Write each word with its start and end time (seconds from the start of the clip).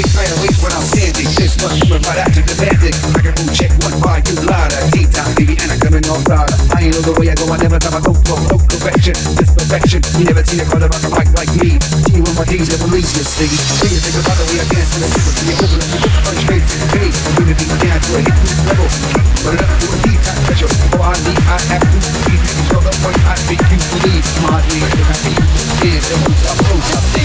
big 0.00 0.08
fan 0.16 0.32
of 0.32 0.40
waste 0.40 0.64
when 0.64 0.72
I'm 0.72 0.80
standing. 0.80 1.28
This 1.36 1.60
much 1.60 1.76
human 1.76 2.00
right 2.08 2.24
after 2.24 2.40
the 2.40 2.56
bandit. 2.56 2.96
I 3.12 3.20
can 3.20 3.36
move, 3.36 3.52
check 3.52 3.68
one 3.84 3.92
bar, 4.00 4.16
you 4.24 4.32
liar. 4.48 4.80
Deep 4.96 5.12
down, 5.12 5.28
baby, 5.36 5.54
and 5.60 5.68
I'm 5.68 5.80
coming 5.80 6.04
all 6.08 6.20
star. 6.24 6.48
I 6.72 6.88
ain't 6.88 6.96
know 6.96 7.04
the 7.04 7.12
way 7.20 7.28
I 7.28 7.36
go, 7.36 7.44
I 7.52 7.60
never 7.60 7.76
thought 7.76 7.92
I 7.92 8.00
go 8.00 8.16
for 8.16 8.40
no 8.48 8.56
correction. 8.64 9.12
This 9.36 9.52
you 10.16 10.24
never 10.24 10.44
seen 10.44 10.60
a 10.60 10.66
brother 10.72 10.88
on 10.88 11.00
the 11.04 11.10
mic 11.12 11.28
like 11.36 11.52
me. 11.60 11.76
See 12.08 12.16
you 12.16 12.24
in 12.24 12.32
my 12.32 12.44
days, 12.48 12.72
never 12.72 12.88
leaves 12.88 13.12
you, 13.12 13.24
see. 13.28 13.50
When 13.80 13.92
you 13.92 14.00
think 14.00 14.16
about 14.24 14.36
the 14.40 14.44
way 14.48 14.56
I 14.60 14.66
dance 14.72 14.90
in 14.96 15.00
the 15.04 15.08
circle, 15.12 15.34
see 15.36 15.46
you 15.52 15.56
open 15.60 15.78
up, 15.84 15.88
you 15.92 16.10
punch 16.24 16.40
straight 16.48 16.64
to 16.64 16.76
the 16.80 16.88
face. 16.96 17.16
I'm 17.20 17.32
gonna 17.36 17.56
be 17.60 17.66
down 17.68 17.98
to 18.00 18.10
a 18.16 18.20
hit 18.24 18.36
this 18.40 18.60
level. 18.72 18.88
But 19.44 19.56
up 19.60 19.68
to 19.68 19.86
a 19.90 19.96
deep 20.00 20.20
time 20.24 20.40
special. 20.48 20.70
Oh, 20.96 21.04
I 21.04 21.16
need, 21.28 21.40
I 21.44 21.58
have 21.76 21.84
to 21.84 21.98
be. 22.24 22.34
You're 22.72 22.84
the 22.88 22.94
one 23.04 23.16
I 23.28 23.36
make 23.52 23.64
you 23.68 23.78
believe. 24.00 24.24
My 24.48 24.64
name, 24.64 24.88
I 24.88 25.16
be. 25.28 25.32
Here's 25.84 26.06
the 26.08 26.16
most 26.24 26.44
I 26.48 26.52
post, 26.56 26.88
I 26.88 27.00
think. 27.12 27.19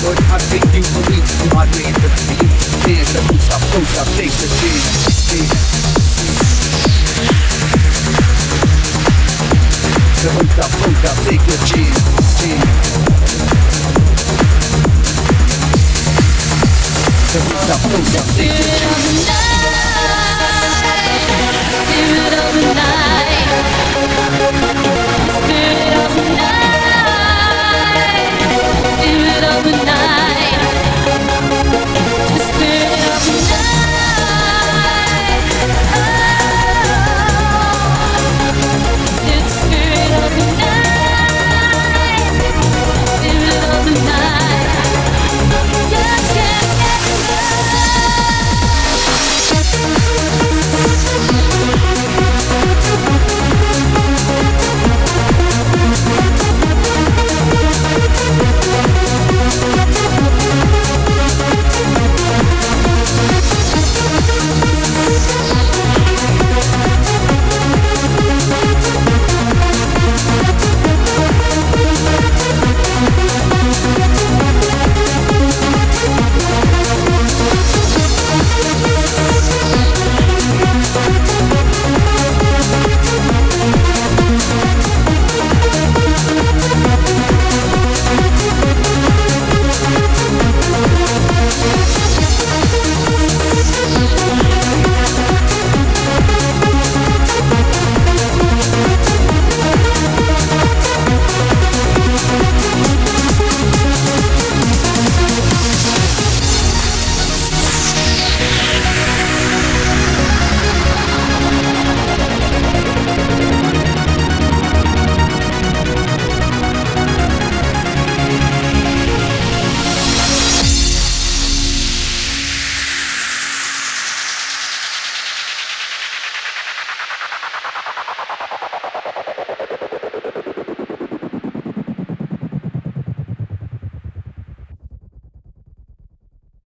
good, 0.00 0.18
I 0.30 0.38
think 0.48 0.64
you 0.72 0.82
believe 0.82 1.26
in 1.42 1.48
my 1.54 1.66
dream. 1.72 1.92
The 1.92 2.08
beat, 2.28 2.48
dance, 2.86 3.12
the 3.12 3.20
boots, 3.28 3.48
I 3.50 3.58
post, 3.72 3.98
I 3.98 4.04
face 4.16 4.36
the 4.40 4.48
scene 4.48 5.02
The 10.22 10.30
boots, 10.38 10.58
I 10.58 10.66
post, 10.80 11.02
I 11.02 11.12
take 11.26 11.44
the 11.44 11.56
gene, 11.66 11.96
gene 12.38 12.62
The 17.32 17.40
boots, 17.42 17.68
I 17.68 17.76
post, 17.90 18.12
I 18.12 18.22
take 18.36 18.52
the 18.52 19.36
gene 19.36 19.51